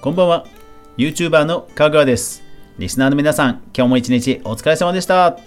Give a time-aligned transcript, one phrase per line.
[0.00, 0.46] こんばんは。
[0.96, 2.44] YouTuber のかぐわです。
[2.78, 5.40] リスナーの皆さん、今日も一日お疲れ様でした。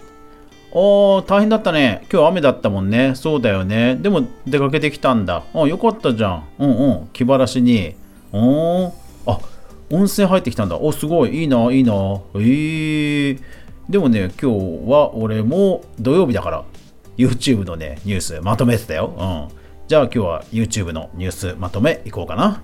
[0.74, 2.05] おー、大変だったね。
[2.12, 3.15] 今日雨だったもんね。
[3.15, 3.96] そうだよね。
[3.96, 5.46] でも出かけてきたんだ。
[5.53, 6.44] あ、よかったじゃん。
[6.60, 7.08] うんうん。
[7.13, 7.96] 気晴らしに。
[8.33, 8.92] おー、
[9.26, 9.40] あ、
[9.90, 10.76] 温泉入ってきたんだ。
[10.76, 11.44] お、すごい。
[11.44, 11.94] いいな、いいな。
[12.36, 13.40] えー。
[13.90, 16.66] でもね、今日は俺も土曜日だから、
[17.18, 19.13] YouTube のね、ニュースまとめてたよ。
[19.18, 19.23] う
[19.54, 19.58] ん。
[19.88, 22.61] じゃあ今日は YouTube のニュースまとめいこうかな。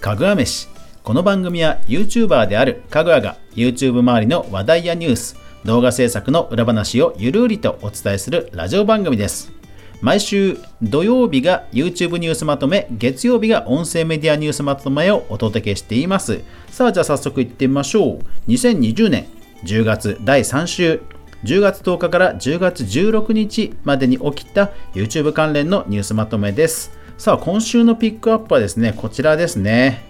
[0.00, 0.68] かぐわ飯。
[1.02, 9.52] この番組は YouTuber であるかぐわが YouTube 周りの話題やニュース、動画制作の裏話をゆるりとお伝えするラジオ番組です。
[10.00, 16.42] 毎週土曜日が YouTube ニュースまとめ、月曜日が音声メディアニュースまとめをお届けしています。
[16.70, 18.50] さあ、じゃあ早速いってみましょう。
[18.50, 19.26] 2020年
[19.64, 21.02] 10月第3週、
[21.42, 26.97] 10月10日から10月16日までに起きた YouTube 関連のニュースまとめです。
[27.18, 30.04] さあ、今週のピックアップはですね、こちらですね。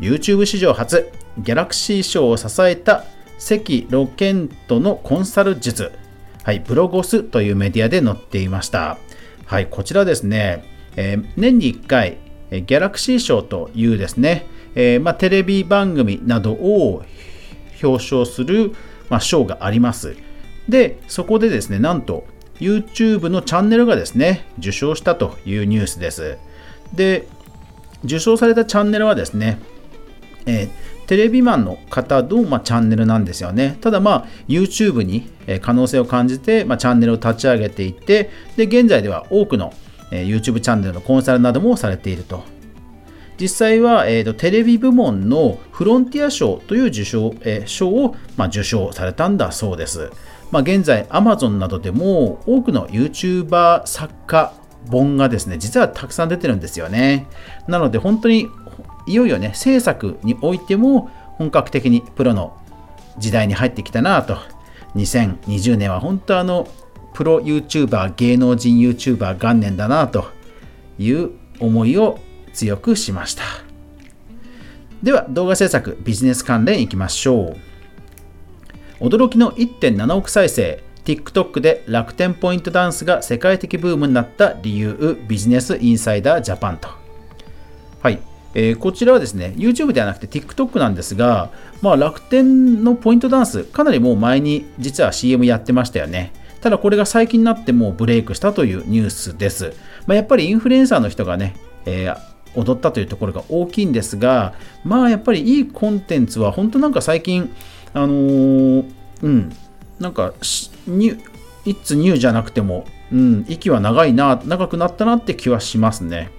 [0.00, 3.04] YouTube 史上初、ギャラクシー賞を支えた
[3.38, 5.92] 関ロケントのコンサル術。
[6.42, 8.98] はい、ブロゴスというメディアで載っていました。
[9.46, 10.64] はい、こちらですね、
[10.96, 12.18] えー年に1回、
[12.50, 17.04] えーギャラクシー賞というですね、えーまあ、テレビ番組などを
[17.80, 18.72] 表彰する、
[19.08, 20.16] まあ、賞があります。
[20.68, 22.24] で、そこでですね、なんと
[22.60, 26.38] YouTube のチャンネルがですね、受賞したというニュースです。
[26.94, 27.26] で、
[28.04, 29.58] 受賞されたチャンネルはですね、
[30.46, 30.68] えー
[31.06, 33.76] テレビマンの方の、まあ、チャンネルなんですよね。
[33.82, 39.74] ただ、まあ、YouTube に、えー可能性を感じて、まあ、チャンネルを立ち上げていて、で、現在では多くの、
[40.10, 42.53] えー YouTube チャンネルのコンサルなどもされていると。
[43.40, 50.10] 実際は、えーとテレビ部門のフロンティア賞という受賞、えー賞を、まあ、受賞されたんだそうです。
[50.50, 54.52] まあ、現在、Amazon などでも多くの YouTuber 作家
[54.90, 57.26] 本がですね、実はたくさん出てるんですよね。
[57.66, 58.48] なので、本当に
[59.06, 62.56] いよいよね、制作においても本格的にプロの
[63.18, 64.38] 時代に入ってきたなと。
[64.94, 66.68] 2020年は本当あの、
[67.14, 70.26] プロ YouTuber、芸能人 YouTuber 元年だなと
[70.98, 72.18] いう思いを
[72.54, 73.42] 強くしました。
[75.02, 77.56] では、動画制作、ビジネス関連いきましょ
[79.00, 79.04] う。
[79.04, 86.88] 驚きの1.7億再生、TikTok で楽天ポイントダンスが世界的ブームになった理由、ビジネスインサイダージャパンと。
[88.02, 88.20] はい。
[88.54, 91.50] えーこちらはですね、YouTube ではなくて TikTok なんですが、
[91.82, 96.32] まあ、楽天のポイントダンス、かなりもう前に実は CM やってましたよね。
[96.62, 99.74] ただこれが最近になってもうブレイクしたというニュースです。
[100.06, 104.54] まあ、やっぱりインフルエンサーの人がね、えー踊ったというところが大きいんですが、
[104.84, 107.54] まあやっぱりいいコンテンツは本当なんか最近、
[107.92, 108.84] あのー
[109.22, 109.52] うん、
[109.98, 110.34] なんか
[110.86, 111.20] ニュ、
[111.64, 116.30] いつニューじゃなくても、うん、息は長いな、長くなったなって気はしますね。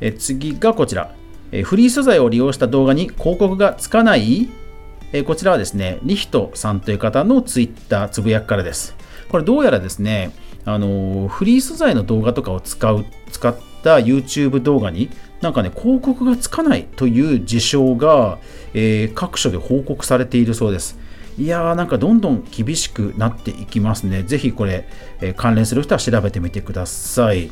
[0.00, 1.14] え次がこちら。
[1.50, 4.48] えフリー素材を利用した動画に広告がつかない？
[5.12, 8.94] えこちらはですね、リヒトさんという方のツイッターつぶやきからです。
[9.30, 10.30] これどうやらですね、
[10.66, 18.38] あのフリー素材の動画とかを使う、使った YouTube 動画になんかね、広告がつかないという事象が、
[18.74, 20.98] えー各所で報告されているそうです。
[21.38, 24.24] いやーなんかどんどん厳しくなっていきますね。
[24.24, 24.88] ぜひこれ、
[25.20, 27.50] えー関連する人は調べてみてください。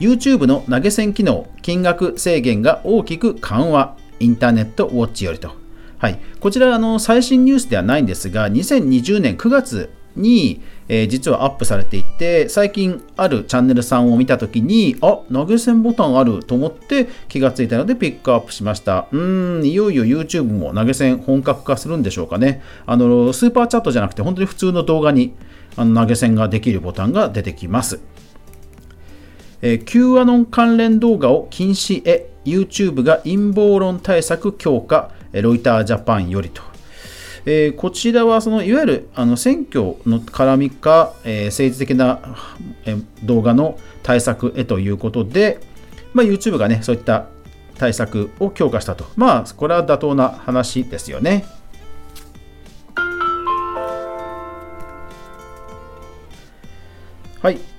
[0.00, 5.52] YouTube の投げ銭機能、金額制限が大きく緩和、インターネットウォッチよりと。
[5.98, 19.08] はい、こちらあの最新ニュースではないんですが、2020年9月に、えー実はアップされていて、最近あるチャンネルさんを見たときに、あ投げ銭ボタンあると思って気がついたのでピックアップしました。
[19.10, 22.62] うーん、いよいよ YouTube も投げ銭本格化するんでしょうかね。
[22.84, 25.32] あのスーパーチャットじゃなくて、本当に普通の動画に
[25.76, 28.00] あの投げ銭ができるボタンが出てきます。
[29.62, 36.62] えー Q アノン関連動画を禁止へ YouTube が陰謀論対策強化ロイタージャパンよりと、
[37.46, 42.36] えーこちらはそのいわゆるあの選挙の絡みか、えー政治的な
[42.84, 45.60] えー動画の対策へということで、
[46.14, 47.26] まあ、YouTube がねそういった
[47.76, 51.44] 対策を強化したとまあこれは妥当な話ですよね。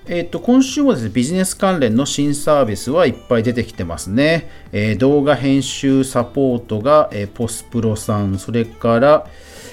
[0.07, 4.50] えー、と今週もですねビジネス関連の新サービスはいっぱい出てきてますね。
[4.71, 9.27] えー動画編集サポートが、えーポスプロさん、それから、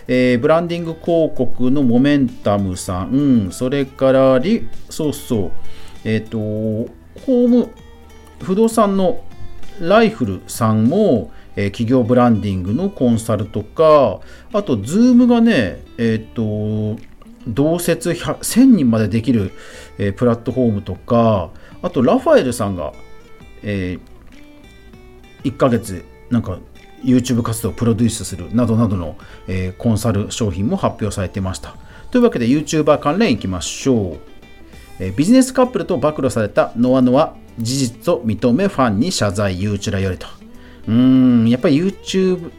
[0.06, 5.52] えーブランディング広告のモメンタムさん、うん、それからリ、そうそう、
[6.04, 7.70] えっ、と、ホーム、
[8.42, 9.22] 不動産の
[9.80, 14.20] ライフルさんも、え企業ブランディングのコンサルとか、
[14.52, 16.98] あと、ズームがね、えっ、と、
[17.48, 19.52] 同説1000人までできる、
[19.98, 21.50] えー、プラットフォームとか
[21.82, 22.92] あとラファエルさんが、
[23.62, 26.58] えー、1ヶ月なんか
[27.02, 29.16] YouTube 活動をプロデュースするなどなどの、
[29.46, 31.76] えー、コンサル商品も発表されてました。
[32.10, 34.18] というわけで YouTuber 関連いきましょう、
[34.98, 40.26] えー、ビジネスカップルと暴露されたノアノア事実を認めファンに謝罪ユーチュラよりと。
[40.88, 40.94] うー
[41.44, 42.50] んやっぱり YouTube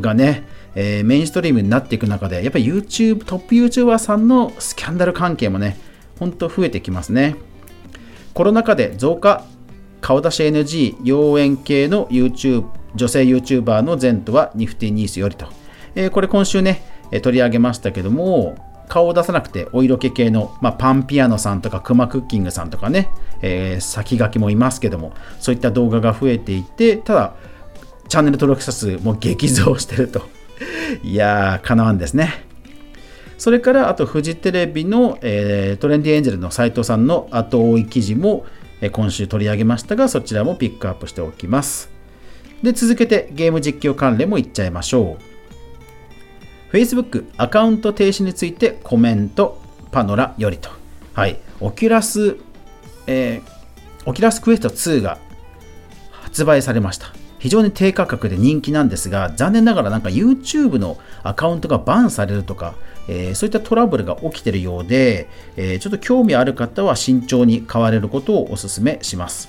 [0.00, 0.44] がね
[0.80, 5.76] えー、メインストリームになっていく中で、やっぱり YouTube、トップ YouTuber さんのスキャンダル関係もね、
[6.20, 7.34] ほんと増えてきますね。
[8.32, 9.44] コロナ禍で増加、
[10.00, 15.48] 顔出し NG、妖艶系の YouTube、女性 YouTuber の前途はニフティニースよりと。
[15.96, 16.84] えー、これ今週ね、
[17.22, 18.54] 取り上げましたけども、
[18.86, 23.10] 顔を出さなくてお色気系の、まあ、パンピアノさんとかクマクッキングさんとかね、
[23.42, 27.34] えー、先駆けもいますけども、そういった動画が増えていて、ただ、
[28.08, 30.37] チャンネル登録者数も激増してると。
[31.02, 32.44] いやー、かなわんですね。
[33.38, 38.46] それから、あと、フジテレビの、えー、トレンディエンジェルの斉藤さんの後追い記事も、
[38.80, 41.90] えー、今週取り上げましたが、そちらもピックアップしておきます。
[42.62, 45.18] で、続けてゲーム実況関連もいっちゃいましょ
[46.72, 46.76] う。
[46.76, 50.70] Facebook アカウント停止についてコメントパノラよりと。
[51.14, 51.38] はい。
[51.60, 52.36] オキュラス、
[53.06, 55.18] えー、オキュラスクエスト2が
[56.10, 57.12] 発売されました。
[57.38, 62.74] 非常に低価格で人気なんですが、残念ながらなんか YouTube のアカウントがバンされるとか、
[63.08, 69.48] えー、そういったトラブルが起きているようで、えー、ちょっと興味ある方は慎重に買われることをお勧めします。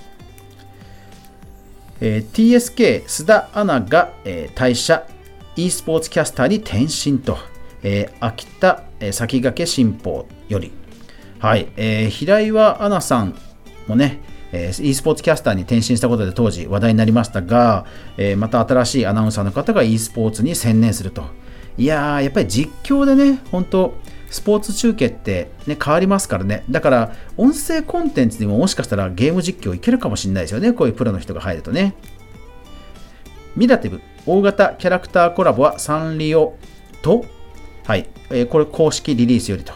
[2.02, 5.06] えー、TSK 須田アナが、えー、退社
[5.56, 7.38] e スポーツキャスターに転身と、
[7.84, 10.72] えー、秋田、えー、先駆け新報より、
[11.40, 13.36] はいえー、平岩アナさん
[13.88, 17.86] もね、えー、e スポーツキャスターに転身したことで当時話題になりましたが、
[18.18, 21.24] えー、また新しいアナウンサーの方が e スポーツに専念すると。
[21.78, 23.94] いやー、やっぱり実況でね、本当
[24.30, 26.64] スポーツ中継って、ね、変わりますからね。
[26.70, 30.74] だから、音声コンテンツにももしかしたらゲーム実況いけるかもしれないですよね。
[30.74, 31.96] こういうプロの人が入るとね。
[33.56, 36.56] ミラティブ、大型キャラクターコラボはサンリオ
[37.02, 37.26] と、
[37.86, 39.74] はい、えー、これ公式リリースよりと。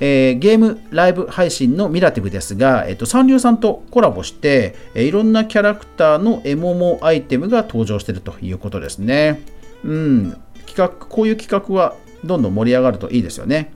[0.00, 9.42] えー、ゲームライブ配信のミラティブですが、えっと、サンリオさんとコラボして、えー、いろんなキャラクターのエモモアイテムが登場しているということですね。
[9.84, 13.72] うん、企画、こういう企画はどんどん盛り上がるといいですよね。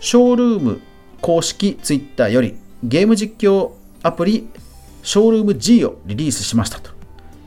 [0.00, 0.80] ショールーム
[1.20, 3.70] 公式ツイッターよりゲーム実況
[4.02, 4.48] アプリ
[5.02, 6.90] ショールーム G をリリースしましたと。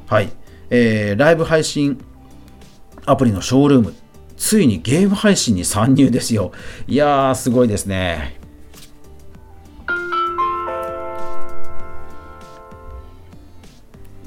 [0.07, 0.29] はい。
[0.69, 2.03] えー、ライブ配信
[3.05, 3.93] アプリのショールーム
[4.37, 6.51] ついにゲーム配信に参入ですよ。
[6.87, 8.39] いやー、すごいですね。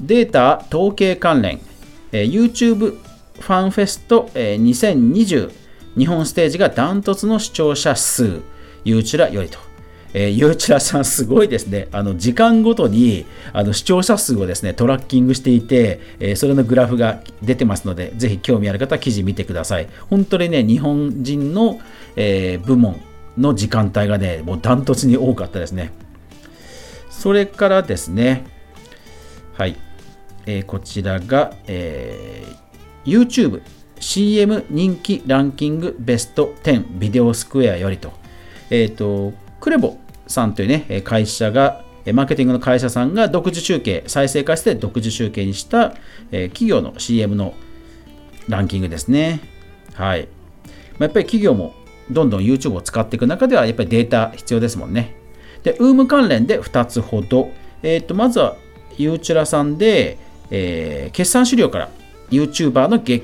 [0.01, 1.59] データ統計関連、
[2.11, 5.51] えー、YouTube ファンフェスト、えー、2020
[5.97, 8.41] 日本ステージがダントツの視聴者数、
[8.85, 9.68] ゆうちらよりと。
[10.13, 11.87] えー、ゆうちらさんすごいですね。
[11.91, 19.87] あの、時間ごとに、あの、視聴者数をですね、トラッキングしていて、えー、それのグラフが出てますので、ぜひ興味ある方は記事見てください。
[20.09, 21.79] 本当にね、日本人の、
[22.15, 22.99] えー、部門
[23.37, 25.91] の時間帯がね、もうダントツに多かったですね。
[27.09, 28.45] それからですね、
[29.53, 29.75] はい。
[30.45, 33.61] えー、こちらが、えー、YouTube
[33.99, 38.13] CM 人気ランキングベスト10ビデオスクエアよりと、
[38.69, 39.97] えっ、ー、と、クレボ
[40.27, 45.93] さんというね、会社が、マーケティングの会社さんが独自集計、再生化して独自集計にした、
[46.31, 47.53] え企業の CM の
[48.47, 49.41] ランキングですね。
[49.93, 50.27] はい。
[50.93, 51.73] まあ、やっぱり企業も
[52.09, 55.15] どんどん YouTube を使っていく中では、やっぱりデータ必要ですもんね。
[55.63, 57.51] で、UM 関連で2つほど。
[57.83, 58.55] えっ、ー、と、まずは、
[58.97, 60.17] ユーチュラさんで、
[60.51, 61.89] えー、決算資料から
[62.31, 63.23] YouTuber の月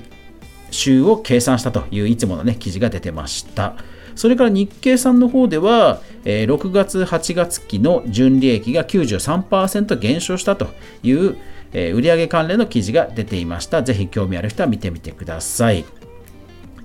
[0.72, 3.76] 収を計算したといういつものね、記事が出てました。
[4.16, 10.68] それから日経さんの方では、え6月、8月期の純利益が93%減少したと
[11.04, 11.38] いう、
[11.74, 13.84] え売上関連の記事が出ていました。
[13.84, 15.86] ぜひ興味ある人は見てみてください。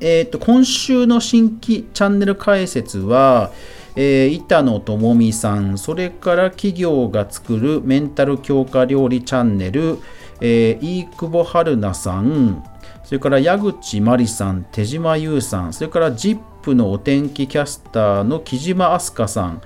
[0.01, 3.53] えっ、ー、と、今週の新規チャンネル解説は、
[3.97, 9.99] えー、板野友美さん、それから企業が作るメンタル強化料理チャンネル、
[10.41, 12.65] えー、飯久保春菜さん、
[13.11, 19.63] それから矢口真理さん、手島優さん、それから ZIP のお天気キャスターの木島飛鳥さん、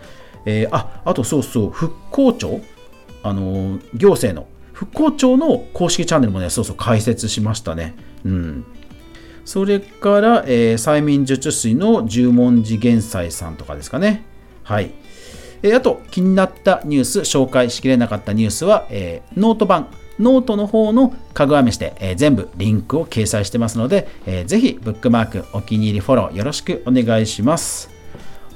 [0.46, 2.62] えー、あ、あとそうそう、復興庁、
[3.22, 7.94] あの行政の復興庁の公式チャンネルもね、そうそう開設しましたね。
[8.24, 8.64] うん。
[9.44, 14.22] それから、えー、催眠術師の十文字玄斎さんとかですかね。
[14.62, 14.90] はい。
[15.62, 27.90] えー、あと、気になったニュース、紹介しきれなかったニュースは、えー、ノート版、ノートの方のかぐわ飯で、えー、全部リンクを掲載してますので、えー、ぜひブックマーク、お気に入り、フォローよろしくお願いします。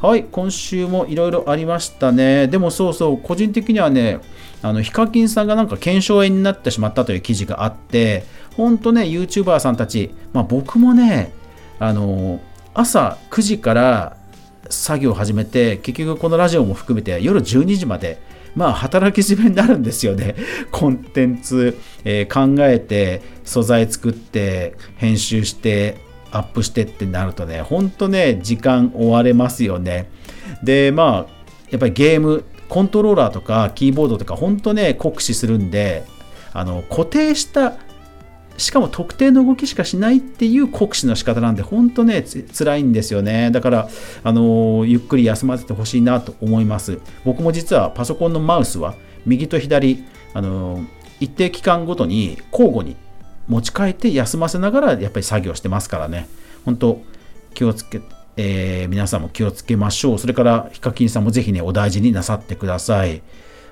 [0.01, 2.47] はい、今週もいろいろありましたね。
[2.47, 4.21] でもそうそう、個人的にはね、
[4.63, 8.25] あのヒカキンさんがなんか腱鞘炎になってしまったという記事があって、
[8.57, 11.33] 本当ね、YouTuber さんたち、まあ僕もね、
[11.81, 12.41] あの
[12.75, 14.17] 朝9時から
[14.71, 18.21] 作業を始めて、結局このラジオも含めて夜12時まで、
[18.59, 20.35] まあ働き締めになるんですよね。
[20.73, 25.99] コンテンツ、えー、考えて、素材作って、編集して、
[26.33, 30.11] アップしてってなるとね、ほんとね、時間追われますよね。
[30.63, 31.33] で、まあ、
[31.71, 36.05] やっぱりゲーム、コントローラーとかキーボードとか、ほんとね、酷使するんで、
[36.53, 37.75] あの、固定した
[38.59, 43.51] しかも特定の動きしかしないっていう酷使の仕方なんで、本当ね、辛いんですよね。
[43.51, 43.89] だから、
[44.25, 46.99] あのゆっくり休ませてほしいなと思います。
[47.25, 50.85] 僕も実はパソコンのマウスは、右と左、あの
[51.21, 52.97] 一定期間ごとに交互に
[53.47, 56.29] 持ち替えて休ませながらやっぱり作業してますからね。
[56.65, 57.01] 本当
[57.55, 58.01] 気をつけ、
[58.37, 60.19] えー、皆さんも気をつけましょう。
[60.19, 63.23] それから、ヒカキンさんもぜひね、お大事になさってください。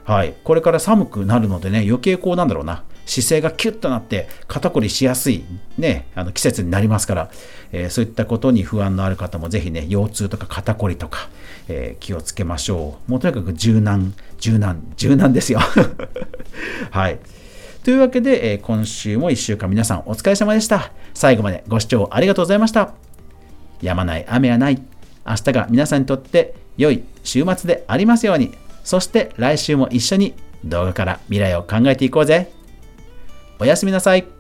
[0.05, 0.35] はい。
[0.45, 2.85] これから寒くなるのでね、余計こうなんだろうな。
[3.07, 5.45] 姿勢がキュッとなって肩こりしやすい、
[5.79, 7.31] ね、あの季節になりますから、
[7.73, 11.29] えー、そういったことに不安のある方もぜひね、腰痛とか肩こりとか、
[11.69, 13.11] えー、気をつけましょう。
[13.11, 15.61] もうとにかく柔軟、柔軟、柔軟ですよ。
[16.91, 17.19] はい。
[17.85, 20.91] というわけで、えー、今週も1週間皆さんお疲れ様でした。
[21.15, 22.95] 最後までご視聴ありがとうございました。
[23.81, 24.83] やまない雨はない。
[25.25, 28.53] 明日が皆さんにとって良い週末でありますように。
[28.83, 30.35] そして来週も一緒に
[30.65, 32.51] 動画から未来を考えていこうぜ。
[33.59, 34.36] おやすみなさい。